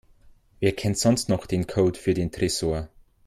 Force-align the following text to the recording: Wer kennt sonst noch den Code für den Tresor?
Wer 0.59 0.71
kennt 0.75 0.97
sonst 0.97 1.29
noch 1.29 1.45
den 1.45 1.67
Code 1.67 1.99
für 1.99 2.15
den 2.15 2.31
Tresor? 2.31 2.89